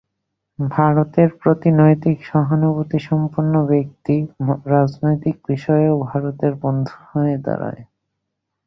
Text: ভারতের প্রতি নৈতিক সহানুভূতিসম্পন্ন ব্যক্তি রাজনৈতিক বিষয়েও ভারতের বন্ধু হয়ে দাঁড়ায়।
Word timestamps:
ভারতের 0.59 1.29
প্রতি 1.39 1.69
নৈতিক 1.73 2.17
সহানুভূতিসম্পন্ন 2.25 3.53
ব্যক্তি 3.65 4.15
রাজনৈতিক 4.67 5.35
বিষয়েও 5.47 5.95
ভারতের 6.09 6.53
বন্ধু 6.63 6.95
হয়ে 7.09 7.35
দাঁড়ায়। 7.45 7.81